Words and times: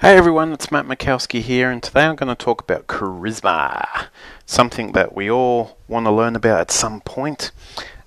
Hey 0.00 0.16
everyone, 0.16 0.52
it's 0.52 0.70
Matt 0.70 0.86
Makowski 0.86 1.40
here, 1.40 1.72
and 1.72 1.82
today 1.82 2.04
I'm 2.04 2.14
going 2.14 2.28
to 2.28 2.36
talk 2.36 2.60
about 2.60 2.86
charisma, 2.86 4.06
something 4.46 4.92
that 4.92 5.12
we 5.12 5.28
all 5.28 5.76
want 5.88 6.06
to 6.06 6.12
learn 6.12 6.36
about 6.36 6.60
at 6.60 6.70
some 6.70 7.00
point. 7.00 7.50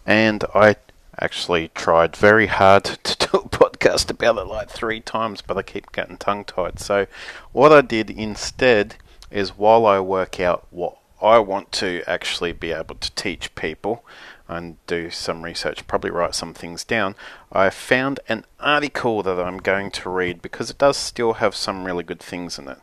And 0.06 0.46
I 0.56 0.78
actually 1.20 1.68
tried 1.76 2.16
very 2.16 2.48
hard 2.48 2.86
to 3.04 3.28
do 3.28 3.38
a 3.40 3.50
podcast 3.50 4.10
about 4.10 4.38
it 4.38 4.48
like 4.48 4.70
three 4.70 5.02
times, 5.02 5.42
but 5.42 5.58
I 5.58 5.64
keep 5.64 5.92
getting 5.92 6.16
tongue 6.16 6.46
tied. 6.46 6.80
So, 6.80 7.08
what 7.52 7.74
I 7.74 7.82
did 7.82 8.10
instead 8.10 8.96
is 9.30 9.58
while 9.58 9.86
I 9.86 10.00
work 10.00 10.40
out 10.40 10.68
what 10.70 10.98
I 11.22 11.40
want 11.40 11.74
to 11.74 12.04
actually 12.08 12.54
be 12.54 12.72
able 12.72 12.96
to 12.96 13.12
teach 13.16 13.54
people, 13.56 14.06
and 14.52 14.78
do 14.86 15.10
some 15.10 15.44
research, 15.44 15.88
probably 15.88 16.12
write 16.12 16.36
some 16.36 16.54
things 16.54 16.84
down, 16.84 17.16
I 17.52 17.70
found 17.70 18.20
an 18.28 18.46
article 18.60 19.24
that 19.24 19.40
I'm 19.40 19.58
going 19.58 19.92
to 19.92 20.10
read 20.10 20.42
because 20.42 20.70
it 20.70 20.78
does 20.78 20.98
still 20.98 21.34
have 21.34 21.56
some 21.56 21.86
really 21.86 22.04
good 22.04 22.20
things 22.20 22.60
in 22.60 22.68
it. 22.68 22.80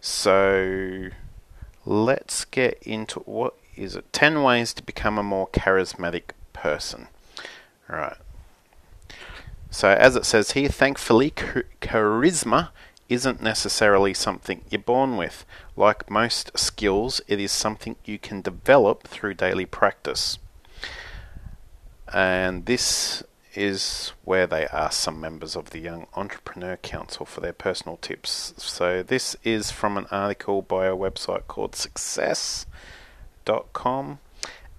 So 0.00 1.08
let's 1.84 2.44
get 2.44 2.78
into 2.82 3.20
what 3.20 3.54
is 3.74 3.96
it? 3.96 4.12
10 4.12 4.42
ways 4.42 4.74
to 4.74 4.82
become 4.82 5.18
a 5.18 5.22
more 5.22 5.48
charismatic 5.48 6.30
person. 6.52 7.08
All 7.90 7.96
right. 7.96 8.16
So, 9.70 9.88
as 9.88 10.16
it 10.16 10.24
says 10.24 10.52
here, 10.52 10.68
thankfully, 10.68 11.30
charisma 11.32 12.70
isn't 13.08 13.42
necessarily 13.42 14.14
something 14.14 14.62
you're 14.70 14.80
born 14.80 15.16
with. 15.16 15.44
Like 15.76 16.10
most 16.10 16.56
skills, 16.58 17.20
it 17.28 17.40
is 17.40 17.52
something 17.52 17.96
you 18.04 18.18
can 18.18 18.40
develop 18.40 19.06
through 19.06 19.34
daily 19.34 19.66
practice 19.66 20.38
and 22.16 22.64
this 22.64 23.22
is 23.54 24.14
where 24.24 24.46
they 24.46 24.66
ask 24.68 24.98
some 24.98 25.20
members 25.20 25.54
of 25.54 25.68
the 25.68 25.80
Young 25.80 26.06
Entrepreneur 26.14 26.78
Council 26.78 27.26
for 27.26 27.42
their 27.42 27.52
personal 27.52 27.98
tips. 27.98 28.54
So 28.56 29.02
this 29.02 29.36
is 29.44 29.70
from 29.70 29.98
an 29.98 30.06
article 30.10 30.62
by 30.62 30.86
a 30.86 30.96
website 30.96 31.46
called 31.46 31.76
success.com 31.76 32.64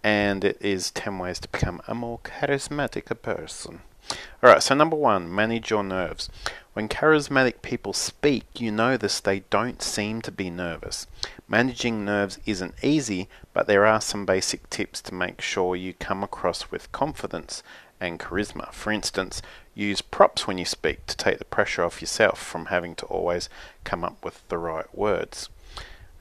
and 0.04 0.44
it 0.44 0.58
is 0.60 0.90
10 0.90 1.20
ways 1.20 1.40
to 1.42 1.48
become 1.50 1.80
a 1.88 1.94
more 1.94 2.18
charismatic 2.24 3.22
person. 3.22 3.82
Alright, 4.44 4.64
so 4.64 4.74
number 4.74 4.96
one, 4.96 5.32
manage 5.34 5.70
your 5.70 5.84
nerves. 5.84 6.32
When 6.78 6.90
charismatic 6.90 7.64
people 7.64 7.92
speak, 7.92 8.62
you 8.62 8.70
notice 8.72 9.20
they 9.20 9.40
don't 9.50 9.82
seem 9.82 10.22
to 10.22 10.32
be 10.32 10.52
nervous. 10.52 11.08
Managing 11.48 12.06
nerves 12.06 12.38
isn't 12.46 12.76
easy, 12.84 13.30
but 13.52 13.66
there 13.66 13.84
are 13.88 14.00
some 14.00 14.28
basic 14.28 14.70
tips 14.70 15.02
to 15.02 15.16
make 15.16 15.42
sure 15.42 15.76
you 15.76 15.96
come 15.96 16.22
across 16.22 16.70
with 16.70 16.92
confidence 16.92 17.64
and 18.00 18.20
charisma. 18.20 18.72
For 18.74 18.92
instance, 18.92 19.42
use 19.74 20.04
props 20.04 20.46
when 20.46 20.60
you 20.60 20.66
speak 20.66 21.08
to 21.08 21.18
take 21.18 21.40
the 21.40 21.46
pressure 21.46 21.84
off 21.84 22.00
yourself 22.00 22.38
from 22.38 22.68
having 22.68 22.94
to 22.98 23.08
always 23.08 23.50
come 23.84 24.04
up 24.04 24.24
with 24.24 24.48
the 24.48 24.60
right 24.60 24.96
words. 24.96 25.50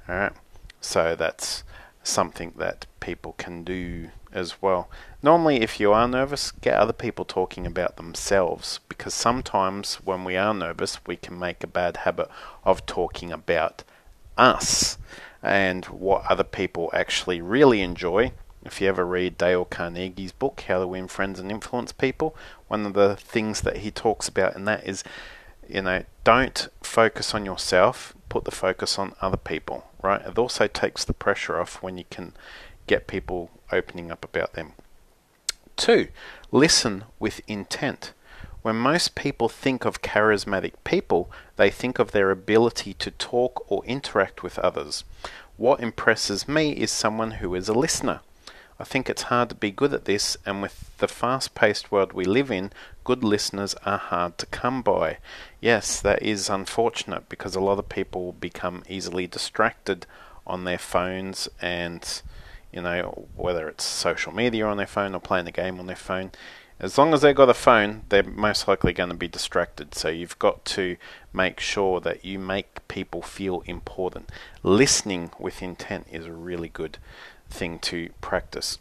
Alright, 0.08 0.32
so 0.80 1.14
that's 1.14 1.64
something 2.02 2.54
that 2.56 2.86
people 3.00 3.34
can 3.36 3.62
do 3.62 4.08
as 4.36 4.60
well. 4.60 4.88
Normally, 5.22 5.62
if 5.62 5.80
you 5.80 5.92
are 5.92 6.06
nervous, 6.06 6.52
get 6.52 6.74
other 6.74 6.92
people 6.92 7.24
talking 7.24 7.66
about 7.66 7.96
themselves 7.96 8.80
because 8.88 9.14
sometimes 9.14 9.96
when 9.96 10.22
we 10.22 10.36
are 10.36 10.54
nervous, 10.54 11.00
we 11.06 11.16
can 11.16 11.38
make 11.38 11.64
a 11.64 11.68
bad 11.68 11.98
habit 11.98 12.28
of 12.62 12.86
talking 12.86 13.32
about 13.32 13.82
us 14.36 14.98
and 15.42 15.86
what 15.86 16.24
other 16.26 16.44
people 16.44 16.90
actually 16.92 17.40
really 17.40 17.80
enjoy. 17.80 18.32
If 18.64 18.80
you 18.80 18.88
ever 18.88 19.06
read 19.06 19.38
Dale 19.38 19.64
Carnegie's 19.64 20.32
book, 20.32 20.62
How 20.62 20.80
to 20.80 20.86
Win 20.86 21.08
Friends 21.08 21.40
and 21.40 21.50
Influence 21.50 21.92
People, 21.92 22.36
one 22.68 22.84
of 22.84 22.94
the 22.94 23.16
things 23.16 23.62
that 23.62 23.78
he 23.78 23.90
talks 23.90 24.28
about 24.28 24.56
in 24.56 24.64
that 24.66 24.86
is, 24.86 25.02
you 25.68 25.82
know, 25.82 26.04
don't 26.24 26.68
focus 26.82 27.34
on 27.34 27.46
yourself, 27.46 28.14
put 28.28 28.44
the 28.44 28.50
focus 28.50 28.98
on 28.98 29.14
other 29.20 29.36
people, 29.36 29.86
right? 30.02 30.20
It 30.20 30.36
also 30.36 30.66
takes 30.66 31.04
the 31.04 31.14
pressure 31.14 31.60
off 31.60 31.82
when 31.82 31.96
you 31.96 32.04
can 32.10 32.32
get 32.86 33.06
people 33.06 33.50
opening 33.72 34.10
up 34.10 34.24
about 34.24 34.54
them. 34.54 34.72
Two, 35.76 36.08
listen 36.50 37.04
with 37.18 37.40
intent. 37.46 38.12
When 38.62 38.76
most 38.76 39.14
people 39.14 39.48
think 39.48 39.84
of 39.84 40.02
charismatic 40.02 40.72
people, 40.84 41.30
they 41.56 41.70
think 41.70 41.98
of 41.98 42.10
their 42.10 42.30
ability 42.30 42.94
to 42.94 43.10
talk 43.12 43.64
or 43.70 43.84
interact 43.84 44.42
with 44.42 44.58
others. 44.58 45.04
What 45.56 45.80
impresses 45.80 46.48
me 46.48 46.72
is 46.72 46.90
someone 46.90 47.32
who 47.32 47.54
is 47.54 47.68
a 47.68 47.74
listener. 47.74 48.20
I 48.78 48.84
think 48.84 49.08
it's 49.08 49.22
hard 49.22 49.48
to 49.50 49.54
be 49.54 49.70
good 49.70 49.94
at 49.94 50.04
this, 50.04 50.36
and 50.44 50.60
with 50.60 50.90
the 50.98 51.08
fast 51.08 51.54
paced 51.54 51.90
world 51.90 52.12
we 52.12 52.24
live 52.24 52.50
in, 52.50 52.72
good 53.04 53.24
listeners 53.24 53.74
are 53.86 53.98
hard 53.98 54.36
to 54.38 54.46
come 54.46 54.82
by. 54.82 55.18
Yes, 55.60 56.00
that 56.00 56.22
is 56.22 56.50
unfortunate 56.50 57.28
because 57.28 57.54
a 57.54 57.60
lot 57.60 57.78
of 57.78 57.88
people 57.88 58.32
become 58.32 58.82
easily 58.88 59.26
distracted 59.26 60.06
on 60.46 60.64
their 60.64 60.78
phones 60.78 61.48
and 61.60 62.22
you 62.76 62.82
know, 62.82 63.26
whether 63.34 63.68
it's 63.68 63.84
social 63.84 64.34
media 64.34 64.66
on 64.66 64.76
their 64.76 64.86
phone 64.86 65.14
or 65.14 65.18
playing 65.18 65.48
a 65.48 65.50
game 65.50 65.80
on 65.80 65.86
their 65.86 65.96
phone. 65.96 66.30
As 66.78 66.98
long 66.98 67.14
as 67.14 67.22
they've 67.22 67.34
got 67.34 67.48
a 67.48 67.54
phone, 67.54 68.02
they're 68.10 68.22
most 68.22 68.68
likely 68.68 68.92
going 68.92 69.08
to 69.08 69.16
be 69.16 69.28
distracted. 69.28 69.94
So 69.94 70.08
you've 70.10 70.38
got 70.38 70.66
to 70.66 70.98
make 71.32 71.58
sure 71.58 72.00
that 72.00 72.22
you 72.22 72.38
make 72.38 72.86
people 72.86 73.22
feel 73.22 73.62
important. 73.64 74.30
Listening 74.62 75.30
with 75.38 75.62
intent 75.62 76.06
is 76.12 76.26
a 76.26 76.32
really 76.32 76.68
good 76.68 76.98
thing 77.48 77.78
to 77.78 78.10
practice. 78.20 78.78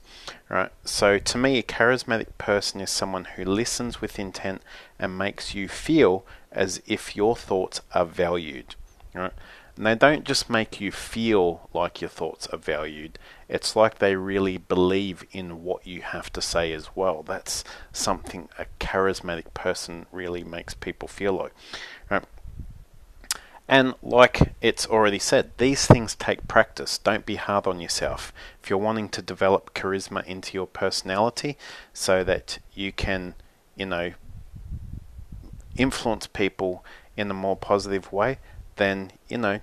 Right? 0.50 0.72
So 0.84 1.18
to 1.18 1.38
me, 1.38 1.58
a 1.58 1.64
charismatic 1.64 2.38
person 2.38 2.82
is 2.82 2.90
someone 2.90 3.24
who 3.38 3.46
listens 3.46 4.02
with 4.02 4.20
intent 4.20 4.62
and 5.00 5.18
makes 5.18 5.56
you 5.56 5.70
feel 5.70 6.26
as 6.52 6.82
if 6.86 7.16
your 7.16 7.38
thoughts 7.38 7.80
are 7.94 8.06
valued. 8.06 8.76
Right? 9.14 9.32
And 9.78 9.86
they 9.86 9.96
don't 9.96 10.24
just 10.24 10.50
make 10.50 10.80
you 10.80 10.92
feel 10.92 11.70
like 11.74 12.00
your 12.00 12.10
thoughts 12.10 12.48
are 12.48 12.58
valued, 12.58 13.20
it's 13.50 13.76
like 13.76 14.00
they 14.00 14.16
really 14.16 14.58
believe 14.58 15.26
in 15.32 15.64
what 15.64 15.86
you 15.86 16.02
have 16.02 16.32
to 16.34 16.42
say 16.42 16.72
as 16.72 16.96
well. 16.96 17.24
That's 17.24 17.64
something 17.92 18.50
a 18.58 18.66
charismatic 18.80 19.54
person 19.54 20.06
really 20.12 20.44
makes 20.44 20.74
people 20.74 21.08
feel 21.08 21.34
like. 21.34 21.54
Right? 22.10 22.24
And 23.68 23.96
like 24.02 24.54
it's 24.62 24.88
already 24.88 25.20
said, 25.20 25.52
these 25.58 25.88
things 25.88 26.16
take 26.16 26.48
practice. 26.48 26.98
Don't 26.98 27.26
be 27.26 27.36
hard 27.36 27.68
on 27.68 27.80
yourself. 27.80 28.32
If 28.64 28.70
you're 28.70 28.80
wanting 28.80 29.10
to 29.10 29.22
develop 29.22 29.74
charisma 29.74 30.24
into 30.26 30.54
your 30.54 30.68
personality 30.68 31.58
so 31.94 32.24
that 32.24 32.60
you 32.74 32.92
can, 32.92 33.34
you 33.76 33.88
know, 33.88 34.14
influence 35.76 36.28
people 36.28 36.86
in 37.18 37.32
a 37.32 37.34
more 37.34 37.56
positive 37.56 38.14
way, 38.14 38.38
then, 38.76 39.12
you 39.28 39.38
know, 39.38 39.60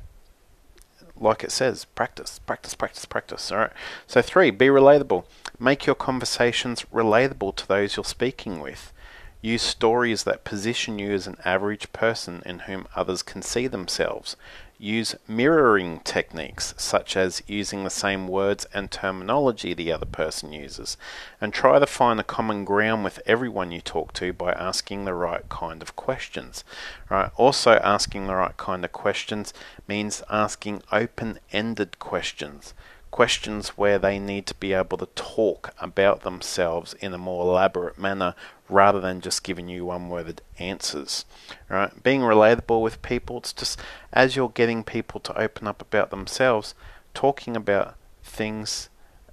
like 1.17 1.45
it 1.45 1.53
says, 1.53 1.85
practice, 1.85 2.41
practice, 2.41 2.75
practice, 2.75 3.05
practice. 3.05 3.53
All 3.53 3.59
right. 3.59 3.73
So, 4.07 4.23
three, 4.23 4.51
be 4.51 4.67
relatable. 4.67 5.25
Make 5.59 5.87
your 5.87 5.95
conversations 5.95 6.85
relatable 6.93 7.55
to 7.57 7.69
those 7.69 7.97
you're 7.97 8.05
speaking 8.05 8.61
with. 8.61 8.93
Use 9.41 9.63
stories 9.63 10.25
that 10.25 10.45
position 10.45 10.99
you 10.99 11.13
as 11.13 11.27
an 11.27 11.37
average 11.45 11.93
person 11.93 12.43
in 12.47 12.61
whom 12.61 12.87
others 12.95 13.23
can 13.23 13.43
see 13.43 13.67
themselves. 13.67 14.37
Use 14.85 15.15
mirroring 15.29 16.01
techniques, 16.01 16.75
such 16.77 17.17
as 17.17 17.41
using 17.47 17.85
the 17.85 17.89
same 17.89 18.27
words 18.27 18.67
and 18.75 18.91
terminology 18.91 19.75
the 19.75 19.93
other 19.93 20.07
person 20.07 20.53
uses, 20.53 20.97
and 21.41 21.55
try 21.55 21.79
to 21.79 21.87
find 21.87 22.19
a 22.19 22.25
common 22.25 22.65
ground 22.65 23.05
with 23.05 23.21
everyone 23.25 23.71
you 23.71 23.81
talk 23.81 24.13
to 24.15 24.33
by 24.33 24.51
asking 24.51 25.05
the 25.05 25.15
right 25.15 25.49
kind 25.49 25.83
of 25.83 25.95
questions. 25.95 26.65
Right? 27.09 27.31
Also, 27.37 27.75
asking 27.75 28.27
the 28.27 28.35
right 28.35 28.57
kind 28.57 28.85
of 28.85 28.91
questions 28.91 29.55
means 29.87 30.21
asking 30.29 30.83
open 30.91 31.39
ended 31.53 32.01
questions 32.01 32.75
questions 33.13 33.69
where 33.71 33.99
they 33.99 34.19
need 34.19 34.47
to 34.47 34.55
be 34.55 34.73
able 34.73 34.99
to 34.99 35.07
talk 35.15 35.73
about 35.79 36.23
themselves 36.23 36.95
in 36.95 37.15
a 37.15 37.19
more 37.19 37.45
elaborate 37.45 37.97
manner 37.99 38.35
rather 38.69 38.99
than 38.99 39.21
just 39.21 39.45
giving 39.45 39.69
you 39.69 39.85
one 39.85 40.09
worded 40.09 40.43
answers. 40.59 41.25
Right? 41.69 42.03
Being 42.03 42.23
relatable 42.23 42.83
with 42.83 43.03
people, 43.03 43.39
it's 43.39 43.53
just 43.53 43.79
as 44.13 44.35
you're 44.35 44.49
getting 44.49 44.83
people 44.83 45.21
to 45.21 45.39
open 45.39 45.69
up 45.69 45.81
about 45.81 46.11
themselves, 46.11 46.75
talking 47.15 47.55
about 47.55 47.95
things 48.25 48.89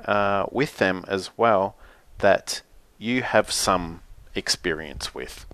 uh, 0.06 0.46
with 0.52 0.78
them 0.78 1.06
as 1.08 1.32
well 1.38 1.76
that 2.20 2.62
you 2.98 3.24
have 3.24 3.50
some 3.50 4.02
experience 4.36 5.16
with. 5.16 5.46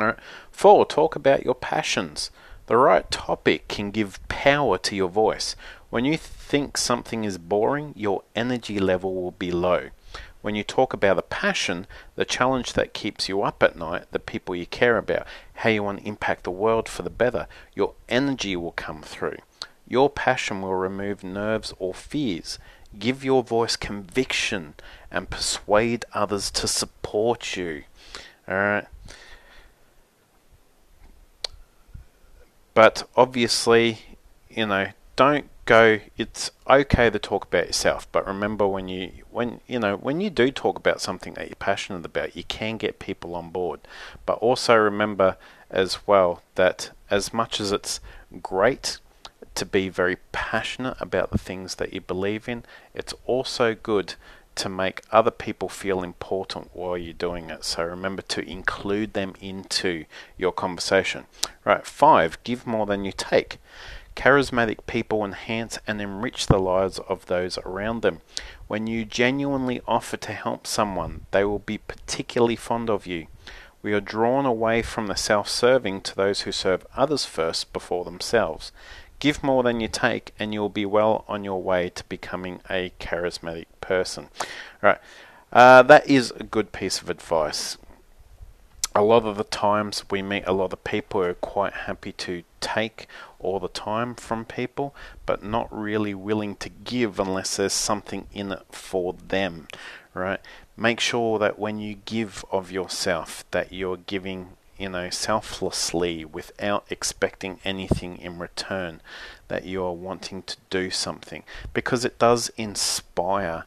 All 0.00 0.06
right. 0.06 0.18
Four, 0.50 0.84
talk 0.86 1.14
about 1.14 1.44
your 1.44 1.54
passions. 1.54 2.30
The 2.66 2.76
right 2.76 3.08
topic 3.10 3.68
can 3.68 3.90
give 3.90 4.26
power 4.28 4.78
to 4.78 4.96
your 4.96 5.08
voice. 5.08 5.54
When 5.92 6.06
you 6.06 6.16
think 6.16 6.78
something 6.78 7.24
is 7.24 7.36
boring, 7.36 7.92
your 7.94 8.22
energy 8.34 8.80
level 8.80 9.14
will 9.14 9.32
be 9.32 9.50
low. 9.50 9.90
When 10.40 10.54
you 10.54 10.64
talk 10.64 10.94
about 10.94 11.18
a 11.18 11.22
passion, 11.22 11.86
the 12.16 12.24
challenge 12.24 12.72
that 12.72 12.94
keeps 12.94 13.28
you 13.28 13.42
up 13.42 13.62
at 13.62 13.76
night, 13.76 14.06
the 14.10 14.18
people 14.18 14.56
you 14.56 14.64
care 14.64 14.96
about, 14.96 15.26
how 15.56 15.68
you 15.68 15.82
want 15.82 15.98
to 16.00 16.08
impact 16.08 16.44
the 16.44 16.50
world 16.50 16.88
for 16.88 17.02
the 17.02 17.10
better, 17.10 17.46
your 17.74 17.92
energy 18.08 18.56
will 18.56 18.72
come 18.72 19.02
through. 19.02 19.36
Your 19.86 20.08
passion 20.08 20.62
will 20.62 20.76
remove 20.76 21.22
nerves 21.22 21.74
or 21.78 21.92
fears. 21.92 22.58
Give 22.98 23.22
your 23.22 23.42
voice 23.42 23.76
conviction 23.76 24.72
and 25.10 25.28
persuade 25.28 26.06
others 26.14 26.50
to 26.52 26.66
support 26.66 27.54
you. 27.54 27.82
Alright? 28.48 28.86
but 32.72 33.06
obviously, 33.14 33.98
you 34.48 34.64
know, 34.64 34.86
don't 35.16 35.50
go 35.64 36.00
it's 36.16 36.50
okay 36.68 37.08
to 37.08 37.18
talk 37.18 37.44
about 37.44 37.66
yourself 37.66 38.10
but 38.10 38.26
remember 38.26 38.66
when 38.66 38.88
you 38.88 39.10
when 39.30 39.60
you 39.66 39.78
know 39.78 39.96
when 39.96 40.20
you 40.20 40.28
do 40.28 40.50
talk 40.50 40.76
about 40.76 41.00
something 41.00 41.34
that 41.34 41.48
you're 41.48 41.56
passionate 41.56 42.04
about 42.04 42.36
you 42.36 42.42
can 42.44 42.76
get 42.76 42.98
people 42.98 43.34
on 43.34 43.50
board 43.50 43.80
but 44.26 44.38
also 44.38 44.74
remember 44.74 45.36
as 45.70 46.06
well 46.06 46.42
that 46.56 46.90
as 47.10 47.32
much 47.32 47.60
as 47.60 47.70
it's 47.70 48.00
great 48.42 48.98
to 49.54 49.64
be 49.64 49.88
very 49.88 50.16
passionate 50.32 50.96
about 50.98 51.30
the 51.30 51.38
things 51.38 51.76
that 51.76 51.92
you 51.92 52.00
believe 52.00 52.48
in 52.48 52.64
it's 52.94 53.14
also 53.26 53.74
good 53.74 54.14
to 54.54 54.68
make 54.68 55.02
other 55.10 55.30
people 55.30 55.68
feel 55.68 56.02
important 56.02 56.70
while 56.74 56.98
you're 56.98 57.14
doing 57.14 57.50
it. 57.50 57.64
So 57.64 57.84
remember 57.84 58.22
to 58.22 58.48
include 58.48 59.14
them 59.14 59.34
into 59.40 60.04
your 60.36 60.52
conversation. 60.52 61.24
Right, 61.64 61.86
five, 61.86 62.42
give 62.44 62.66
more 62.66 62.86
than 62.86 63.04
you 63.04 63.12
take. 63.12 63.58
Charismatic 64.14 64.86
people 64.86 65.24
enhance 65.24 65.78
and 65.86 66.00
enrich 66.00 66.46
the 66.46 66.58
lives 66.58 66.98
of 67.00 67.26
those 67.26 67.58
around 67.58 68.02
them. 68.02 68.20
When 68.68 68.86
you 68.86 69.04
genuinely 69.04 69.80
offer 69.86 70.16
to 70.18 70.32
help 70.32 70.66
someone, 70.66 71.26
they 71.30 71.44
will 71.44 71.58
be 71.58 71.78
particularly 71.78 72.56
fond 72.56 72.90
of 72.90 73.06
you. 73.06 73.26
We 73.82 73.92
are 73.94 74.00
drawn 74.00 74.46
away 74.46 74.82
from 74.82 75.08
the 75.08 75.16
self 75.16 75.48
serving 75.48 76.02
to 76.02 76.14
those 76.14 76.42
who 76.42 76.52
serve 76.52 76.86
others 76.96 77.24
first 77.24 77.72
before 77.72 78.04
themselves. 78.04 78.70
Give 79.18 79.42
more 79.42 79.62
than 79.62 79.80
you 79.80 79.88
take, 79.88 80.32
and 80.38 80.52
you'll 80.52 80.68
be 80.68 80.86
well 80.86 81.24
on 81.28 81.44
your 81.44 81.62
way 81.62 81.90
to 81.90 82.04
becoming 82.04 82.60
a 82.68 82.92
charismatic 83.00 83.66
person. 83.80 84.24
All 84.82 84.90
right, 84.90 84.98
uh, 85.52 85.82
that 85.82 86.08
is 86.08 86.32
a 86.32 86.44
good 86.44 86.72
piece 86.72 87.00
of 87.00 87.10
advice. 87.10 87.76
A 88.94 89.02
lot 89.02 89.24
of 89.24 89.36
the 89.36 89.44
times 89.44 90.04
we 90.10 90.22
meet 90.22 90.44
a 90.46 90.52
lot 90.52 90.72
of 90.72 90.84
people 90.84 91.22
who 91.22 91.28
are 91.28 91.34
quite 91.34 91.72
happy 91.72 92.12
to 92.12 92.42
take 92.60 93.06
all 93.42 93.60
the 93.60 93.68
time 93.68 94.14
from 94.14 94.44
people, 94.44 94.94
but 95.26 95.42
not 95.42 95.68
really 95.70 96.14
willing 96.14 96.56
to 96.56 96.68
give 96.68 97.18
unless 97.18 97.56
there's 97.56 97.72
something 97.72 98.26
in 98.32 98.52
it 98.52 98.64
for 98.70 99.12
them, 99.12 99.68
right? 100.14 100.40
Make 100.76 101.00
sure 101.00 101.38
that 101.38 101.58
when 101.58 101.78
you 101.78 101.96
give 102.04 102.44
of 102.50 102.70
yourself, 102.70 103.44
that 103.50 103.72
you're 103.72 103.98
giving 103.98 104.56
you 104.82 104.88
know, 104.88 105.10
selflessly 105.10 106.24
without 106.24 106.84
expecting 106.90 107.60
anything 107.64 108.18
in 108.18 108.38
return, 108.40 109.00
that 109.46 109.64
you 109.64 109.84
are 109.84 109.92
wanting 109.92 110.42
to 110.42 110.56
do 110.70 110.90
something 110.90 111.44
because 111.72 112.04
it 112.04 112.18
does 112.18 112.50
inspire. 112.56 113.64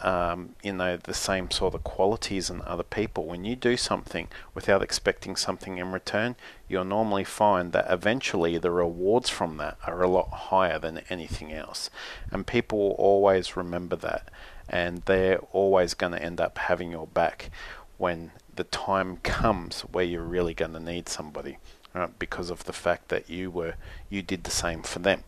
Um, 0.00 0.56
you 0.62 0.72
know 0.72 0.96
the 0.96 1.14
same 1.14 1.50
sort 1.50 1.74
of 1.74 1.84
qualities 1.84 2.48
in 2.48 2.62
other 2.62 2.82
people. 2.82 3.26
When 3.26 3.44
you 3.44 3.54
do 3.54 3.76
something 3.76 4.28
without 4.54 4.82
expecting 4.82 5.36
something 5.36 5.78
in 5.78 5.92
return, 5.92 6.34
you'll 6.66 6.84
normally 6.84 7.24
find 7.24 7.72
that 7.72 7.86
eventually 7.90 8.56
the 8.58 8.70
rewards 8.70 9.28
from 9.28 9.58
that 9.58 9.76
are 9.86 10.02
a 10.02 10.08
lot 10.08 10.30
higher 10.30 10.78
than 10.78 11.02
anything 11.10 11.52
else, 11.52 11.90
and 12.30 12.46
people 12.46 12.78
will 12.78 12.96
always 12.96 13.56
remember 13.56 13.96
that, 13.96 14.30
and 14.68 15.02
they're 15.02 15.40
always 15.52 15.94
going 15.94 16.12
to 16.12 16.22
end 16.22 16.40
up 16.40 16.56
having 16.56 16.90
your 16.90 17.06
back 17.06 17.50
when 17.98 18.32
the 18.56 18.64
time 18.64 19.18
comes 19.18 19.82
where 19.82 20.04
you're 20.04 20.22
really 20.22 20.54
going 20.54 20.72
to 20.72 20.80
need 20.80 21.08
somebody, 21.08 21.58
right? 21.94 22.18
Because 22.18 22.50
of 22.50 22.64
the 22.64 22.72
fact 22.72 23.08
that 23.08 23.28
you 23.30 23.50
were 23.50 23.74
you 24.08 24.22
did 24.22 24.44
the 24.44 24.50
same 24.50 24.82
for 24.82 24.98
them. 24.98 25.22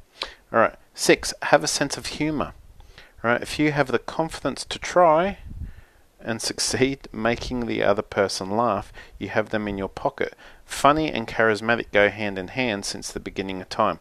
All 0.52 0.60
right. 0.60 0.76
Six, 0.94 1.34
have 1.42 1.64
a 1.64 1.68
sense 1.68 1.96
of 1.96 2.06
humor. 2.06 2.52
Right? 3.24 3.40
If 3.40 3.58
you 3.58 3.72
have 3.72 3.86
the 3.86 3.98
confidence 3.98 4.66
to 4.66 4.78
try 4.78 5.38
and 6.20 6.42
succeed 6.42 7.08
making 7.10 7.64
the 7.64 7.82
other 7.82 8.02
person 8.02 8.50
laugh, 8.50 8.92
you 9.18 9.30
have 9.30 9.48
them 9.48 9.66
in 9.66 9.78
your 9.78 9.88
pocket. 9.88 10.34
Funny 10.66 11.10
and 11.10 11.26
charismatic 11.26 11.86
go 11.90 12.10
hand 12.10 12.38
in 12.38 12.48
hand 12.48 12.84
since 12.84 13.10
the 13.10 13.20
beginning 13.20 13.62
of 13.62 13.70
time. 13.70 13.98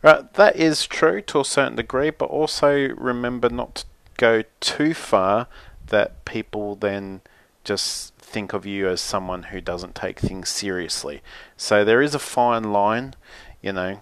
Right, 0.00 0.32
that 0.32 0.56
is 0.56 0.86
true 0.86 1.20
to 1.20 1.40
a 1.40 1.44
certain 1.44 1.76
degree, 1.76 2.08
but 2.08 2.30
also 2.30 2.88
remember 2.96 3.50
not 3.50 3.74
to 3.74 3.84
go 4.16 4.44
too 4.60 4.94
far 4.94 5.46
that 5.88 6.24
people 6.24 6.74
then 6.74 7.20
just 7.64 8.14
think 8.14 8.54
of 8.54 8.64
you 8.64 8.88
as 8.88 9.02
someone 9.02 9.44
who 9.44 9.60
doesn't 9.60 9.94
take 9.94 10.20
things 10.20 10.48
seriously. 10.48 11.20
So 11.58 11.84
there 11.84 12.00
is 12.00 12.14
a 12.14 12.18
fine 12.18 12.72
line, 12.72 13.12
you 13.60 13.74
know, 13.74 14.00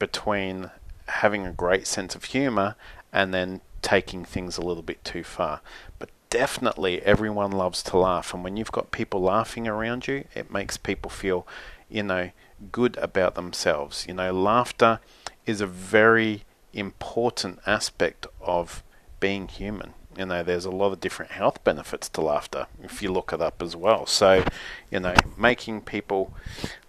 between 0.00 0.72
having 1.06 1.46
a 1.46 1.52
great 1.52 1.86
sense 1.86 2.16
of 2.16 2.24
humor 2.24 2.74
and 3.12 3.32
then 3.32 3.60
taking 3.82 4.24
things 4.24 4.56
a 4.56 4.62
little 4.62 4.82
bit 4.82 5.04
too 5.04 5.24
far. 5.24 5.60
But 5.98 6.10
definitely 6.28 7.02
everyone 7.02 7.52
loves 7.52 7.82
to 7.84 7.96
laugh 7.96 8.32
and 8.32 8.44
when 8.44 8.56
you've 8.56 8.72
got 8.72 8.90
people 8.90 9.20
laughing 9.20 9.66
around 9.66 10.06
you, 10.06 10.24
it 10.34 10.50
makes 10.50 10.76
people 10.76 11.10
feel, 11.10 11.46
you 11.88 12.02
know, 12.02 12.30
good 12.72 12.96
about 12.98 13.34
themselves. 13.34 14.06
You 14.06 14.14
know, 14.14 14.32
laughter 14.32 15.00
is 15.46 15.60
a 15.60 15.66
very 15.66 16.44
important 16.72 17.58
aspect 17.66 18.26
of 18.40 18.82
being 19.18 19.48
human 19.48 19.94
you 20.16 20.26
know, 20.26 20.42
there's 20.42 20.64
a 20.64 20.70
lot 20.70 20.92
of 20.92 21.00
different 21.00 21.32
health 21.32 21.62
benefits 21.64 22.08
to 22.10 22.20
laughter 22.20 22.66
if 22.82 23.02
you 23.02 23.12
look 23.12 23.32
it 23.32 23.40
up 23.40 23.62
as 23.62 23.76
well. 23.76 24.06
So, 24.06 24.44
you 24.90 25.00
know, 25.00 25.14
making 25.38 25.82
people 25.82 26.32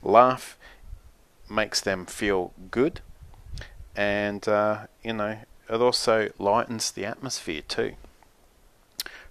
laugh 0.01 0.57
makes 1.49 1.81
them 1.81 2.05
feel 2.05 2.53
good, 2.71 3.01
and 3.95 4.47
uh, 4.47 4.87
you 5.03 5.13
know, 5.13 5.37
it 5.71 5.81
also 5.81 6.31
lightens 6.37 6.91
the 6.91 7.05
atmosphere 7.05 7.61
too. 7.67 7.93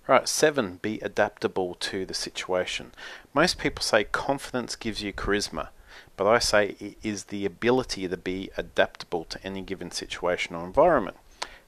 Right, 0.07 0.27
seven, 0.27 0.81
be 0.83 0.99
adaptable 1.01 1.75
to 1.75 2.05
the 2.05 2.15
situation. 2.15 2.93
Most 3.33 3.59
people 3.59 3.83
say 3.83 4.05
confidence 4.05 4.75
gives 4.75 5.03
you 5.03 5.13
charisma, 5.13 5.69
but 6.17 6.27
I 6.27 6.39
say 6.39 6.75
it 6.81 6.97
is 7.03 7.25
the 7.25 7.45
ability 7.45 8.09
to 8.09 8.17
be 8.17 8.51
adaptable 8.57 9.25
to 9.27 9.45
any 9.45 9.61
given 9.61 9.91
situation 9.91 10.57
or 10.57 10.65
environment. 10.65 11.19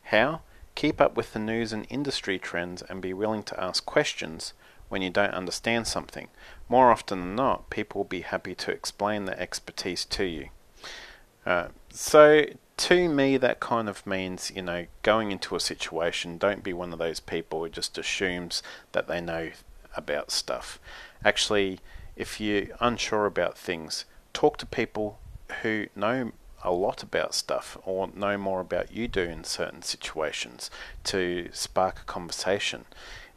How? 0.04 0.40
Keep 0.74 1.00
up 1.00 1.16
with 1.16 1.34
the 1.34 1.38
news 1.38 1.72
and 1.72 1.86
industry 1.90 2.38
trends 2.38 2.82
and 2.82 3.02
be 3.02 3.12
willing 3.12 3.42
to 3.44 3.62
ask 3.62 3.84
questions 3.84 4.54
when 4.88 5.02
you 5.02 5.10
don't 5.10 5.34
understand 5.34 5.86
something. 5.86 6.28
More 6.68 6.90
often 6.90 7.20
than 7.20 7.34
not, 7.34 7.70
people 7.70 8.00
will 8.00 8.08
be 8.08 8.22
happy 8.22 8.54
to 8.56 8.70
explain 8.70 9.26
their 9.26 9.38
expertise 9.38 10.04
to 10.06 10.24
you. 10.24 10.48
Uh, 11.44 11.68
so, 11.90 12.46
to 12.76 13.08
me, 13.08 13.36
that 13.36 13.60
kind 13.60 13.88
of 13.88 14.06
means, 14.06 14.50
you 14.54 14.62
know, 14.62 14.86
going 15.02 15.30
into 15.30 15.54
a 15.54 15.60
situation, 15.60 16.38
don't 16.38 16.64
be 16.64 16.72
one 16.72 16.92
of 16.92 16.98
those 16.98 17.20
people 17.20 17.62
who 17.62 17.68
just 17.68 17.98
assumes 17.98 18.62
that 18.92 19.06
they 19.06 19.20
know 19.20 19.50
about 19.96 20.30
stuff. 20.30 20.78
Actually, 21.24 21.80
if 22.16 22.40
you're 22.40 22.66
unsure 22.80 23.26
about 23.26 23.56
things, 23.56 24.04
talk 24.32 24.56
to 24.58 24.66
people 24.66 25.18
who 25.62 25.86
know 25.94 26.32
a 26.64 26.72
lot 26.72 27.02
about 27.02 27.34
stuff 27.34 27.76
or 27.84 28.08
know 28.14 28.38
more 28.38 28.60
about 28.60 28.92
you 28.92 29.08
do 29.08 29.22
in 29.22 29.44
certain 29.44 29.82
situations 29.82 30.70
to 31.04 31.48
spark 31.52 32.00
a 32.00 32.04
conversation 32.04 32.84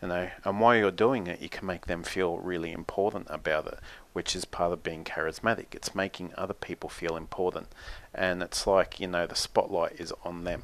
you 0.05 0.09
know 0.09 0.29
and 0.43 0.59
while 0.59 0.75
you're 0.75 0.91
doing 0.91 1.25
it 1.25 1.41
you 1.41 1.49
can 1.49 1.65
make 1.65 1.87
them 1.87 2.03
feel 2.03 2.37
really 2.37 2.71
important 2.71 3.25
about 3.27 3.65
it 3.65 3.79
which 4.13 4.35
is 4.35 4.45
part 4.45 4.71
of 4.71 4.83
being 4.83 5.03
charismatic 5.03 5.65
it's 5.71 5.95
making 5.95 6.31
other 6.37 6.53
people 6.53 6.89
feel 6.89 7.17
important 7.17 7.67
and 8.13 8.43
it's 8.43 8.67
like 8.67 8.99
you 8.99 9.07
know 9.07 9.25
the 9.25 9.35
spotlight 9.35 9.99
is 9.99 10.13
on 10.23 10.43
them 10.43 10.63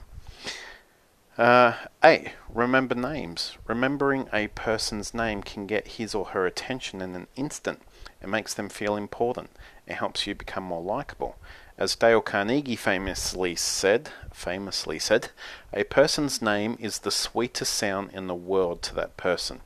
uh, 1.37 1.73
A. 2.03 2.33
Remember 2.53 2.93
names. 2.93 3.57
Remembering 3.65 4.27
a 4.33 4.49
person's 4.49 5.13
name 5.13 5.41
can 5.41 5.65
get 5.65 5.87
his 5.87 6.13
or 6.13 6.25
her 6.25 6.45
attention 6.45 7.01
in 7.01 7.15
an 7.15 7.27
instant. 7.37 7.81
It 8.21 8.27
makes 8.27 8.53
them 8.53 8.67
feel 8.67 8.97
important. 8.97 9.49
It 9.91 9.95
helps 9.95 10.25
you 10.25 10.35
become 10.35 10.63
more 10.63 10.81
likable. 10.81 11.35
As 11.77 11.97
Dale 11.97 12.21
Carnegie 12.21 12.77
famously 12.77 13.57
said, 13.57 14.09
famously 14.31 14.99
said, 14.99 15.31
a 15.73 15.83
person's 15.83 16.41
name 16.41 16.77
is 16.79 16.99
the 16.99 17.11
sweetest 17.11 17.73
sound 17.73 18.11
in 18.13 18.27
the 18.27 18.33
world 18.33 18.81
to 18.83 18.95
that 18.95 19.17
person. 19.17 19.59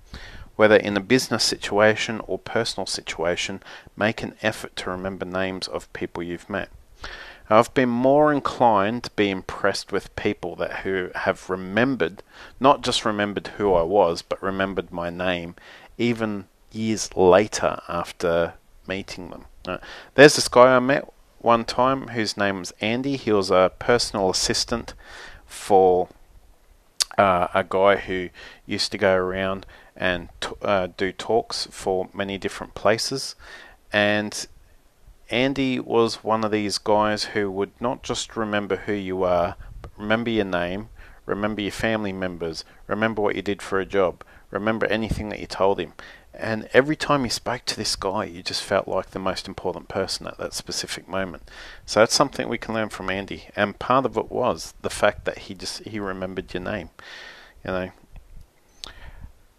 Whether 0.55 0.77
in 0.77 0.97
a 0.97 0.99
business 0.99 1.43
situation 1.43 2.21
or 2.25 2.39
personal 2.39 2.87
situation, 2.87 3.61
make 3.95 4.23
an 4.23 4.33
effort 4.41 4.75
to 4.77 4.89
remember 4.89 5.25
names 5.25 5.67
of 5.67 5.93
people 5.93 6.23
you've 6.23 6.49
met. 6.49 6.69
I've 7.47 7.75
been 7.75 7.89
more 7.89 8.33
inclined 8.33 9.03
to 9.03 9.11
be 9.11 9.29
impressed 9.29 9.91
with 9.91 10.15
people 10.15 10.55
that 10.55 10.77
who 10.77 11.11
have 11.13 11.51
remembered, 11.51 12.23
not 12.59 12.81
just 12.81 13.05
remembered 13.05 13.49
who 13.59 13.75
I 13.75 13.83
was, 13.83 14.23
but 14.23 14.41
remembered 14.41 14.91
my 14.91 15.11
name, 15.11 15.53
even 15.99 16.45
years 16.71 17.15
later 17.15 17.79
after 17.87 18.55
meeting 18.87 19.29
them. 19.29 19.45
There's 20.15 20.35
this 20.35 20.47
guy 20.47 20.75
I 20.75 20.79
met 20.79 21.11
one 21.39 21.65
time 21.65 22.09
whose 22.09 22.37
name 22.37 22.59
was 22.59 22.73
Andy. 22.81 23.17
He 23.17 23.31
was 23.31 23.51
a 23.51 23.71
personal 23.77 24.29
assistant 24.29 24.93
for 25.45 26.09
uh, 27.17 27.47
a 27.53 27.63
guy 27.63 27.97
who 27.97 28.29
used 28.65 28.91
to 28.91 28.97
go 28.97 29.13
around 29.15 29.65
and 29.95 30.29
uh, 30.61 30.87
do 30.97 31.11
talks 31.11 31.67
for 31.71 32.09
many 32.13 32.37
different 32.37 32.73
places. 32.73 33.35
And 33.93 34.47
Andy 35.29 35.79
was 35.79 36.23
one 36.23 36.43
of 36.43 36.51
these 36.51 36.77
guys 36.77 37.25
who 37.25 37.49
would 37.49 37.71
not 37.79 38.03
just 38.03 38.35
remember 38.35 38.75
who 38.77 38.93
you 38.93 39.23
are, 39.23 39.55
but 39.81 39.91
remember 39.97 40.29
your 40.29 40.45
name, 40.45 40.89
remember 41.25 41.61
your 41.61 41.71
family 41.71 42.13
members, 42.13 42.63
remember 42.87 43.21
what 43.21 43.35
you 43.35 43.41
did 43.41 43.61
for 43.61 43.79
a 43.79 43.85
job, 43.85 44.23
remember 44.51 44.85
anything 44.87 45.29
that 45.29 45.39
you 45.39 45.47
told 45.47 45.79
him. 45.79 45.93
And 46.37 46.69
every 46.73 46.95
time 46.95 47.23
you 47.23 47.29
spoke 47.29 47.65
to 47.65 47.77
this 47.77 47.95
guy, 47.95 48.25
you 48.25 48.43
just 48.43 48.61
felt 48.61 48.87
like 48.87 49.11
the 49.11 49.19
most 49.19 49.47
important 49.47 49.87
person 49.87 50.27
at 50.27 50.37
that 50.37 50.53
specific 50.53 51.07
moment. 51.07 51.49
So 51.85 51.99
that's 52.01 52.13
something 52.13 52.49
we 52.49 52.57
can 52.57 52.73
learn 52.73 52.89
from 52.89 53.09
Andy. 53.09 53.45
And 53.55 53.79
part 53.79 54.05
of 54.05 54.17
it 54.17 54.31
was 54.31 54.73
the 54.81 54.89
fact 54.89 55.25
that 55.25 55.39
he 55.39 55.53
just 55.53 55.83
he 55.83 55.99
remembered 55.99 56.53
your 56.53 56.63
name. 56.63 56.89
You 57.63 57.71
know. 57.71 57.91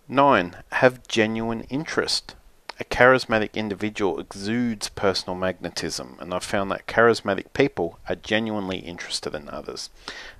Nine, 0.08 0.56
have 0.72 1.08
genuine 1.08 1.62
interest 1.62 2.36
a 2.78 2.84
charismatic 2.84 3.54
individual 3.54 4.20
exudes 4.20 4.90
personal 4.90 5.34
magnetism, 5.34 6.16
and 6.20 6.34
I've 6.34 6.44
found 6.44 6.70
that 6.70 6.86
charismatic 6.86 7.54
people 7.54 7.98
are 8.06 8.16
genuinely 8.16 8.78
interested 8.78 9.34
in 9.34 9.48
others. 9.48 9.88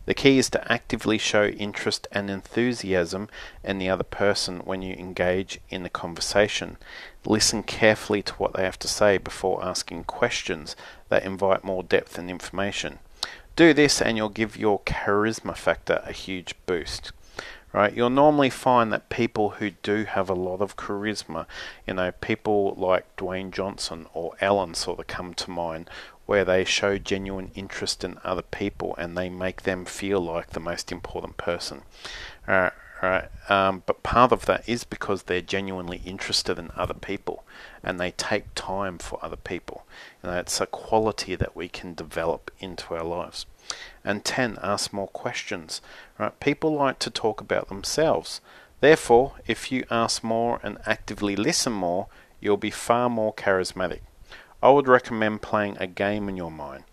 The 0.05 0.13
key 0.13 0.37
is 0.37 0.51
to 0.51 0.73
actively 0.73 1.17
show 1.17 1.47
interest 1.47 2.07
and 2.13 2.29
enthusiasm 2.29 3.31
in 3.65 3.79
the 3.79 3.89
other 3.89 4.05
person 4.05 4.59
when 4.61 4.83
you 4.83 4.95
engage 4.95 5.61
in 5.71 5.83
the 5.83 5.89
conversation. 5.89 6.77
Listen 7.25 7.63
carefully 7.63 8.21
to 8.23 8.35
what 8.35 8.53
they 8.53 8.65
have 8.65 8.79
to 8.81 8.89
say 8.89 9.17
before 9.17 9.65
asking 9.65 10.05
questions 10.05 10.77
that 11.09 11.25
invite 11.25 11.65
more 11.65 11.83
depth 11.83 12.19
and 12.19 12.29
information. 12.29 12.99
Do 13.57 13.73
this, 13.73 14.03
and 14.03 14.19
you'll 14.19 14.29
give 14.29 14.59
your 14.59 14.81
charisma 14.81 15.57
factor 15.57 16.03
a 16.05 16.13
huge 16.13 16.55
boost 16.67 17.13
right? 17.77 17.95
You'll 17.95 18.09
normally 18.09 18.49
find 18.49 18.91
that 18.91 19.11
people 19.11 19.51
who 19.51 19.71
do 19.71 20.05
have 20.05 20.31
a 20.31 20.35
lot 20.35 20.63
of 20.63 20.77
charisma, 20.77 21.45
you 21.87 21.93
know, 21.93 22.11
people 22.11 22.75
like 22.75 23.15
Dwayne 23.17 23.51
Johnson 23.51 24.07
or 24.15 24.35
Ellen 24.41 24.73
sort 24.73 24.99
of 24.99 25.07
come 25.07 25.35
to 25.35 25.51
mind, 25.51 25.91
where 26.25 26.43
they 26.43 26.65
show 26.65 26.97
genuine 26.97 27.51
interest 27.55 28.03
in 28.03 28.19
other 28.25 28.43
people 28.43 28.95
and 28.97 29.17
they 29.17 29.29
make 29.29 29.63
them 29.63 29.85
feel 29.85 30.21
like 30.21 30.51
the 30.51 30.61
most 30.61 30.91
important 30.91 31.37
person. 31.37 31.83
Uh, 32.49 32.71
right? 33.03 33.29
Um, 33.51 33.83
but 33.85 34.03
part 34.03 34.33
of 34.33 34.47
that 34.47 34.67
is 34.67 34.85
because 34.85 35.25
they're 35.25 35.43
genuinely 35.43 36.01
interested 36.07 36.59
in 36.59 36.71
other 36.75 36.95
people 36.95 37.45
and 37.83 38.01
they 38.01 38.13
take 38.13 38.55
time 38.55 38.97
for 38.97 39.23
other 39.23 39.37
people. 39.37 39.85
You 40.23 40.31
know, 40.31 40.39
it's 40.39 40.63
a 40.63 40.67
quality 40.67 41.35
that 41.37 41.55
we 41.55 41.69
can 41.69 41.93
develop 41.93 42.51
into 42.59 42.95
our 42.95 43.05
lives. 43.05 43.45
And 44.05 44.25
10, 44.25 44.59
ask 44.63 44.93
more 44.93 45.09
questions. 45.09 45.81
Right? 46.19 46.39
People 46.41 46.75
like 46.75 46.99
to 47.01 47.11
talk 47.11 47.41
about 47.41 47.69
themselves. 47.69 48.41
Therefore, 48.81 49.35
if 49.47 49.73
you 49.73 49.85
ask 49.91 50.23
more 50.23 50.61
and 50.63 50.79
actively 50.87 51.35
listen 51.35 51.73
more, 51.73 52.09
you'll 52.41 52.57
be 52.57 52.71
far 52.71 53.09
more 53.09 53.35
charismatic. 53.35 54.01
I 54.63 54.71
would 54.71 54.89
recommend 54.89 55.43
playing 55.43 55.77
a 55.79 55.87
game 55.87 56.29
in 56.29 56.37
your 56.37 56.51
mind. 56.51 56.85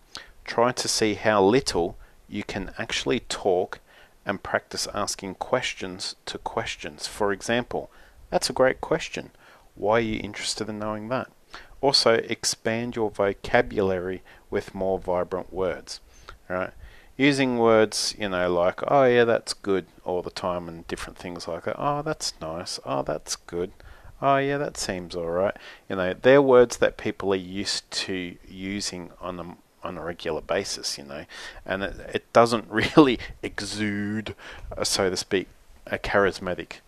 Try 0.45 0.71
to 0.73 0.87
see 0.87 1.13
how 1.13 1.43
little 1.43 1.97
you 2.27 2.43
can 2.43 2.71
actually 2.77 3.21
talk 3.21 3.79
and 4.25 4.43
practice 4.43 4.87
asking 4.93 5.35
questions 5.35 6.15
to 6.25 6.37
questions. 6.37 7.07
For 7.07 7.31
example, 7.31 7.89
that's 8.29 8.49
a 8.49 8.53
great 8.53 8.81
question. 8.81 9.31
Why 9.75 9.97
are 9.97 9.99
you 10.01 10.19
interested 10.19 10.69
in 10.69 10.79
knowing 10.79 11.09
that? 11.09 11.29
Also, 11.81 12.13
expand 12.13 12.95
your 12.95 13.09
vocabulary 13.09 14.23
with 14.49 14.73
more 14.73 14.99
vibrant 14.99 15.51
words. 15.51 15.99
Right? 16.49 16.71
using 17.17 17.57
words, 17.57 18.15
you 18.17 18.29
know, 18.29 18.51
like, 18.51 18.81
oh 18.87 19.03
yeah, 19.03 19.23
that's 19.23 19.53
good 19.53 19.85
all 20.03 20.21
the 20.21 20.31
time 20.31 20.67
and 20.67 20.87
different 20.87 21.17
things 21.17 21.47
like 21.47 21.63
that. 21.65 21.75
Oh, 21.77 22.01
that's 22.01 22.33
nice. 22.41 22.79
Oh, 22.85 23.03
that's 23.03 23.35
good. 23.35 23.71
Oh 24.21 24.37
yeah, 24.37 24.57
that 24.57 24.77
seems 24.77 25.15
alright. 25.15 25.55
You 25.89 25.97
know, 25.97 26.13
they're 26.13 26.41
words 26.41 26.77
that 26.77 26.97
people 26.97 27.33
are 27.33 27.37
used 27.37 27.89
to 27.91 28.35
using 28.47 29.11
on 29.19 29.39
a 29.39 29.57
on 29.85 29.97
a 29.97 30.03
regular 30.03 30.41
basis, 30.41 30.97
you 30.97 31.03
know, 31.03 31.25
and 31.65 31.83
it, 31.83 31.95
it 32.13 32.33
doesn't 32.33 32.65
really 32.69 33.19
exude, 33.41 34.33
uh, 34.77 34.83
so 34.83 35.09
to 35.09 35.17
speak, 35.17 35.49
a 35.87 35.97
charismatic 35.97 36.79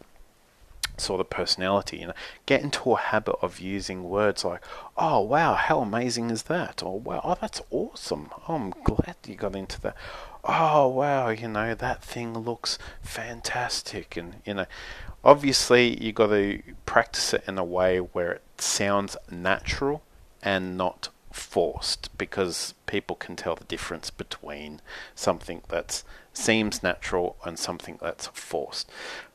sort 1.01 1.21
of 1.21 1.29
personality. 1.29 1.97
You 1.97 2.07
know, 2.07 2.13
get 2.45 2.61
into 2.61 2.93
a 2.93 2.97
habit 2.97 3.35
of 3.41 3.59
using 3.59 4.03
words 4.03 4.45
like, 4.45 4.63
"Oh 4.97 5.21
wow, 5.21 5.55
how 5.55 5.79
amazing 5.79 6.29
is 6.29 6.43
that?" 6.43 6.83
or 6.83 6.99
"Wow, 6.99 7.21
oh 7.23 7.37
that's 7.39 7.61
awesome." 7.71 8.29
Oh, 8.47 8.55
I'm 8.55 8.69
glad 8.83 9.15
you 9.27 9.35
got 9.35 9.55
into 9.55 9.79
that. 9.81 9.95
Oh 10.43 10.87
wow, 10.87 11.29
you 11.29 11.47
know 11.47 11.73
that 11.73 12.03
thing 12.03 12.33
looks 12.37 12.77
fantastic, 13.01 14.15
and 14.17 14.35
you 14.45 14.53
know, 14.53 14.65
obviously 15.23 16.03
you 16.03 16.11
got 16.11 16.27
to 16.27 16.61
practice 16.85 17.33
it 17.33 17.43
in 17.47 17.57
a 17.57 17.63
way 17.63 17.97
where 17.99 18.33
it 18.33 18.43
sounds 18.57 19.17
natural 19.31 20.03
and 20.43 20.77
not 20.77 21.09
forced 21.31 22.15
because 22.17 22.73
people 22.85 23.15
can 23.15 23.35
tell 23.35 23.55
the 23.55 23.65
difference 23.65 24.09
between 24.09 24.81
something 25.15 25.61
that 25.69 26.03
seems 26.33 26.81
natural 26.83 27.35
and 27.43 27.59
something 27.59 27.97
that's 28.01 28.27
forced. 28.27 28.89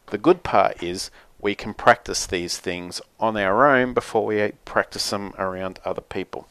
The 0.07 0.19
good 0.19 0.43
part 0.43 0.83
is 0.83 1.11
we 1.43 1.55
can 1.55 1.75
practice 1.75 2.27
these 2.27 2.59
things 2.59 3.01
on 3.19 3.37
our 3.37 3.67
own 3.67 3.95
before 3.95 4.27
we 4.27 4.53
practice 4.65 5.11
them 5.11 5.33
around 5.39 5.79
other 5.85 6.01
people. 6.01 6.49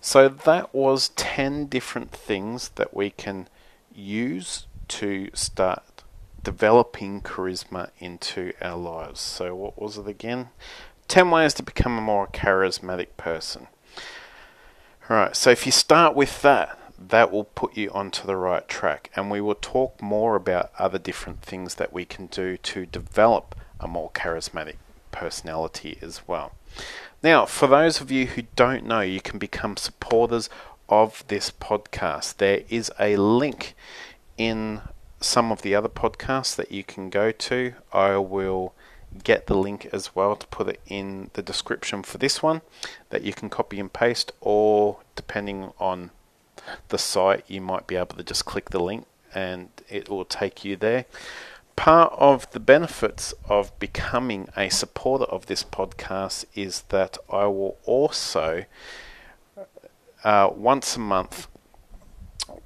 So 0.00 0.28
that 0.28 0.74
was 0.74 1.10
10 1.10 1.66
different 1.66 2.10
things 2.10 2.70
that 2.76 2.94
we 2.94 3.10
can 3.10 3.48
use 3.94 4.66
to 4.88 5.30
start 5.34 5.82
developing 6.42 7.20
charisma 7.20 7.90
into 7.98 8.52
our 8.62 8.76
lives. 8.76 9.20
So, 9.20 9.54
what 9.54 9.80
was 9.80 9.98
it 9.98 10.08
again? 10.08 10.48
10 11.08 11.30
ways 11.30 11.54
to 11.54 11.62
become 11.62 11.98
a 11.98 12.02
more 12.02 12.26
charismatic 12.28 13.08
person. 13.16 13.66
Alright, 15.10 15.36
so 15.36 15.50
if 15.50 15.66
you 15.66 15.72
start 15.72 16.14
with 16.14 16.40
that, 16.42 16.78
that 17.08 17.32
will 17.32 17.44
put 17.44 17.76
you 17.76 17.90
onto 17.90 18.26
the 18.26 18.36
right 18.36 18.68
track. 18.68 19.10
And 19.16 19.30
we 19.30 19.40
will 19.40 19.54
talk 19.54 20.00
more 20.00 20.36
about 20.36 20.70
other 20.78 20.98
different 20.98 21.42
things 21.42 21.76
that 21.76 21.92
we 21.92 22.04
can 22.04 22.26
do 22.26 22.56
to 22.58 22.86
develop 22.86 23.54
a 23.80 23.88
more 23.88 24.10
charismatic 24.10 24.76
personality 25.12 25.98
as 26.00 26.22
well. 26.26 26.52
Now, 27.22 27.46
for 27.46 27.66
those 27.66 28.00
of 28.00 28.10
you 28.10 28.26
who 28.26 28.42
don't 28.56 28.86
know, 28.86 29.00
you 29.00 29.20
can 29.20 29.38
become 29.38 29.76
supporters 29.76 30.48
of 30.88 31.24
this 31.28 31.50
podcast. 31.50 32.36
There 32.36 32.62
is 32.68 32.90
a 32.98 33.16
link 33.16 33.74
in 34.38 34.80
some 35.20 35.52
of 35.52 35.62
the 35.62 35.74
other 35.74 35.88
podcasts 35.88 36.56
that 36.56 36.72
you 36.72 36.82
can 36.82 37.10
go 37.10 37.30
to. 37.30 37.74
I 37.92 38.16
will 38.16 38.74
get 39.24 39.46
the 39.46 39.56
link 39.56 39.88
as 39.92 40.14
well 40.14 40.36
to 40.36 40.46
put 40.46 40.68
it 40.68 40.80
in 40.86 41.30
the 41.34 41.42
description 41.42 42.02
for 42.02 42.18
this 42.18 42.42
one 42.42 42.62
that 43.10 43.22
you 43.22 43.32
can 43.32 43.50
copy 43.50 43.80
and 43.80 43.92
paste, 43.92 44.32
or 44.40 44.98
depending 45.16 45.72
on 45.78 46.10
the 46.88 46.98
site, 46.98 47.44
you 47.48 47.60
might 47.60 47.86
be 47.86 47.96
able 47.96 48.16
to 48.16 48.22
just 48.22 48.44
click 48.44 48.70
the 48.70 48.80
link 48.80 49.06
and 49.34 49.68
it 49.88 50.08
will 50.08 50.24
take 50.24 50.64
you 50.64 50.76
there 50.76 51.04
part 51.80 52.12
of 52.18 52.50
the 52.50 52.60
benefits 52.60 53.32
of 53.48 53.76
becoming 53.78 54.46
a 54.54 54.68
supporter 54.68 55.24
of 55.24 55.46
this 55.46 55.64
podcast 55.64 56.44
is 56.54 56.82
that 56.90 57.16
I 57.32 57.46
will 57.46 57.78
also, 57.84 58.66
uh, 60.22 60.50
once 60.54 60.96
a 60.96 60.98
month, 61.00 61.48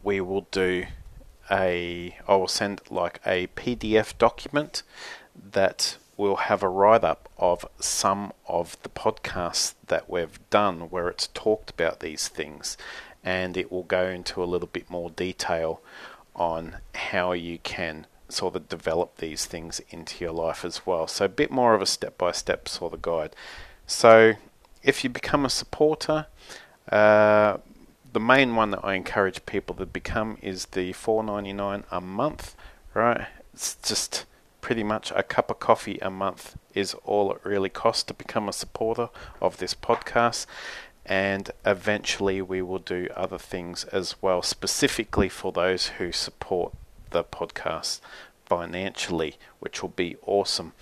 we 0.02 0.20
will 0.20 0.48
do 0.50 0.86
a, 1.48 2.16
I 2.26 2.34
will 2.34 2.48
send 2.48 2.80
like 2.90 3.20
a 3.24 3.46
PDF 3.54 4.18
document 4.18 4.82
that 5.52 5.96
will 6.16 6.50
have 6.50 6.64
a 6.64 6.68
write 6.68 7.04
up 7.04 7.28
of 7.38 7.64
some 7.78 8.32
of 8.48 8.76
the 8.82 8.88
podcasts 8.88 9.74
that 9.86 10.10
we've 10.10 10.40
done 10.50 10.90
where 10.90 11.06
it's 11.06 11.28
talked 11.28 11.70
about 11.70 12.00
these 12.00 12.26
things. 12.26 12.76
And 13.22 13.56
it 13.56 13.70
will 13.70 13.84
go 13.84 14.06
into 14.08 14.42
a 14.42 14.44
little 14.44 14.66
bit 14.72 14.90
more 14.90 15.10
detail 15.10 15.80
on 16.34 16.78
how 16.94 17.30
you 17.30 17.58
can 17.58 18.08
sort 18.28 18.56
of 18.56 18.68
develop 18.68 19.16
these 19.18 19.44
things 19.46 19.80
into 19.90 20.24
your 20.24 20.32
life 20.32 20.64
as 20.64 20.86
well. 20.86 21.06
So 21.06 21.26
a 21.26 21.28
bit 21.28 21.50
more 21.50 21.74
of 21.74 21.82
a 21.82 21.86
step 21.86 22.16
by 22.18 22.32
step 22.32 22.68
sort 22.68 22.94
of 22.94 23.02
guide. 23.02 23.34
So 23.86 24.34
if 24.82 25.04
you 25.04 25.10
become 25.10 25.44
a 25.44 25.50
supporter, 25.50 26.26
uh, 26.90 27.58
the 28.12 28.20
main 28.20 28.54
one 28.54 28.70
that 28.70 28.84
I 28.84 28.94
encourage 28.94 29.44
people 29.46 29.74
to 29.76 29.86
become 29.86 30.38
is 30.40 30.66
the 30.66 30.92
$4.99 30.92 31.84
a 31.90 32.00
month. 32.00 32.54
Right? 32.94 33.26
It's 33.52 33.76
just 33.76 34.24
pretty 34.60 34.82
much 34.82 35.12
a 35.14 35.22
cup 35.22 35.50
of 35.50 35.58
coffee 35.58 35.98
a 36.00 36.10
month 36.10 36.56
is 36.74 36.94
all 37.04 37.32
it 37.32 37.40
really 37.44 37.68
costs 37.68 38.02
to 38.04 38.14
become 38.14 38.48
a 38.48 38.52
supporter 38.52 39.10
of 39.40 39.58
this 39.58 39.74
podcast. 39.74 40.46
And 41.04 41.50
eventually, 41.66 42.40
we 42.40 42.62
will 42.62 42.78
do 42.78 43.08
other 43.14 43.36
things 43.36 43.84
as 43.84 44.16
well, 44.22 44.40
specifically 44.40 45.28
for 45.28 45.52
those 45.52 45.88
who 45.98 46.12
support 46.12 46.72
the 47.14 47.24
podcast 47.24 48.00
financially, 48.44 49.36
which 49.60 49.80
will 49.80 49.94
be 49.96 50.16
awesome. 50.26 50.72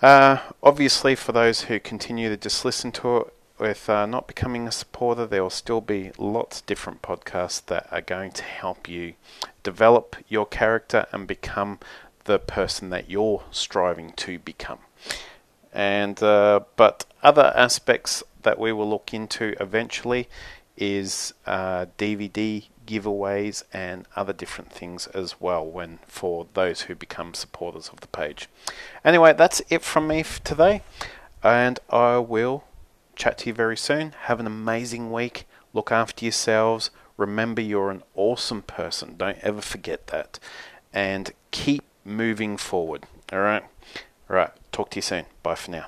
Uh, 0.00 0.38
obviously, 0.62 1.14
for 1.14 1.32
those 1.32 1.62
who 1.62 1.80
continue 1.80 2.28
to 2.28 2.36
just 2.36 2.64
listen 2.64 2.92
to 2.92 3.18
it 3.18 3.34
with 3.58 3.88
uh, 3.88 4.06
not 4.06 4.26
becoming 4.26 4.68
a 4.68 4.72
supporter, 4.72 5.26
there 5.26 5.42
will 5.42 5.50
still 5.50 5.80
be 5.80 6.12
lots 6.16 6.60
of 6.60 6.66
different 6.66 7.02
podcasts 7.02 7.64
that 7.66 7.88
are 7.90 8.02
going 8.02 8.30
to 8.30 8.42
help 8.44 8.88
you 8.88 9.14
develop 9.62 10.16
your 10.28 10.46
character 10.46 11.06
and 11.12 11.26
become 11.26 11.78
the 12.24 12.38
person 12.38 12.90
that 12.90 13.10
you're 13.10 13.42
striving 13.50 14.12
to 14.12 14.38
become. 14.38 14.80
And 15.72 16.22
uh, 16.22 16.60
but 16.76 17.04
other 17.22 17.52
aspects 17.56 18.22
that 18.42 18.58
we 18.58 18.72
will 18.72 18.88
look 18.88 19.12
into 19.12 19.54
eventually 19.60 20.28
is 20.76 21.32
DVD 21.46 22.62
uh, 22.62 22.66
giveaways 22.86 23.64
and 23.72 24.06
other 24.14 24.32
different 24.32 24.72
things 24.72 25.06
as 25.08 25.40
well 25.40 25.64
when 25.64 25.98
for 26.06 26.46
those 26.54 26.82
who 26.82 26.94
become 26.94 27.34
supporters 27.34 27.88
of 27.88 28.00
the 28.00 28.06
page. 28.08 28.48
Anyway, 29.04 29.32
that's 29.32 29.60
it 29.68 29.82
from 29.82 30.06
me 30.06 30.22
for 30.22 30.40
today. 30.42 30.82
And 31.42 31.78
I 31.90 32.18
will 32.18 32.64
chat 33.14 33.38
to 33.38 33.48
you 33.48 33.54
very 33.54 33.76
soon. 33.76 34.12
Have 34.22 34.40
an 34.40 34.46
amazing 34.46 35.10
week. 35.10 35.46
Look 35.72 35.90
after 35.92 36.24
yourselves. 36.24 36.90
Remember, 37.16 37.60
you're 37.62 37.90
an 37.90 38.02
awesome 38.14 38.62
person. 38.62 39.16
Don't 39.16 39.38
ever 39.38 39.60
forget 39.60 40.08
that. 40.08 40.38
And 40.92 41.32
keep 41.50 41.84
moving 42.04 42.56
forward. 42.56 43.04
All 43.32 43.40
right? 43.40 43.64
All 44.28 44.36
right. 44.36 44.50
Talk 44.72 44.90
to 44.90 44.96
you 44.96 45.02
soon. 45.02 45.26
Bye 45.42 45.54
for 45.54 45.70
now. 45.70 45.86